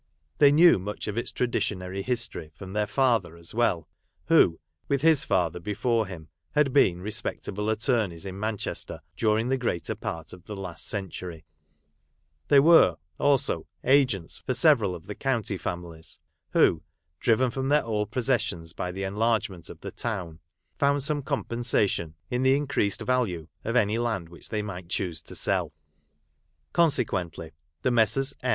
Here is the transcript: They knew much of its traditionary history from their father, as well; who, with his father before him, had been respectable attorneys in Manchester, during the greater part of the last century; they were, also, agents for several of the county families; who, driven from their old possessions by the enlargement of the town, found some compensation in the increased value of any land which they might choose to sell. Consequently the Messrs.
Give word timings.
They 0.39 0.51
knew 0.51 0.79
much 0.79 1.07
of 1.07 1.15
its 1.15 1.31
traditionary 1.31 2.01
history 2.01 2.51
from 2.55 2.73
their 2.73 2.87
father, 2.87 3.37
as 3.37 3.53
well; 3.53 3.87
who, 4.29 4.59
with 4.87 5.03
his 5.03 5.23
father 5.23 5.59
before 5.59 6.07
him, 6.07 6.27
had 6.53 6.73
been 6.73 7.01
respectable 7.03 7.69
attorneys 7.69 8.25
in 8.25 8.39
Manchester, 8.39 9.01
during 9.15 9.49
the 9.49 9.59
greater 9.59 9.93
part 9.93 10.33
of 10.33 10.45
the 10.45 10.55
last 10.55 10.87
century; 10.87 11.45
they 12.47 12.59
were, 12.59 12.97
also, 13.19 13.67
agents 13.83 14.39
for 14.39 14.55
several 14.55 14.95
of 14.95 15.05
the 15.05 15.13
county 15.13 15.55
families; 15.55 16.19
who, 16.49 16.81
driven 17.19 17.51
from 17.51 17.69
their 17.69 17.85
old 17.85 18.09
possessions 18.09 18.73
by 18.73 18.91
the 18.91 19.03
enlargement 19.03 19.69
of 19.69 19.81
the 19.81 19.91
town, 19.91 20.39
found 20.79 21.03
some 21.03 21.21
compensation 21.21 22.15
in 22.31 22.41
the 22.41 22.55
increased 22.55 23.01
value 23.01 23.47
of 23.63 23.75
any 23.75 23.99
land 23.99 24.29
which 24.29 24.49
they 24.49 24.63
might 24.63 24.89
choose 24.89 25.21
to 25.21 25.35
sell. 25.35 25.71
Consequently 26.73 27.51
the 27.83 27.91
Messrs. 27.91 28.33